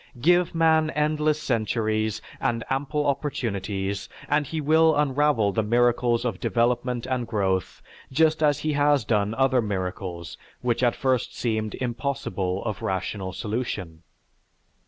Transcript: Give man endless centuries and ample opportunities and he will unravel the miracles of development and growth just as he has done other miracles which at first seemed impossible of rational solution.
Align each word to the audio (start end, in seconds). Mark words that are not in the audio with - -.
Give 0.19 0.55
man 0.55 0.89
endless 0.89 1.39
centuries 1.39 2.23
and 2.39 2.63
ample 2.71 3.05
opportunities 3.05 4.09
and 4.27 4.47
he 4.47 4.59
will 4.59 4.95
unravel 4.95 5.51
the 5.51 5.61
miracles 5.61 6.25
of 6.25 6.39
development 6.39 7.05
and 7.05 7.27
growth 7.27 7.83
just 8.11 8.41
as 8.41 8.57
he 8.61 8.73
has 8.73 9.05
done 9.05 9.35
other 9.35 9.61
miracles 9.61 10.37
which 10.61 10.81
at 10.81 10.95
first 10.95 11.37
seemed 11.37 11.75
impossible 11.75 12.65
of 12.65 12.81
rational 12.81 13.31
solution. 13.31 14.01